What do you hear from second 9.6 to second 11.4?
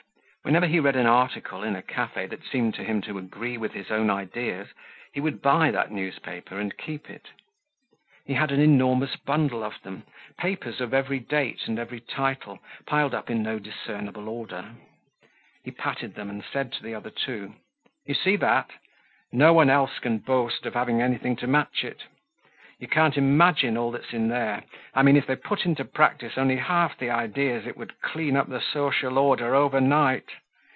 of them, papers of every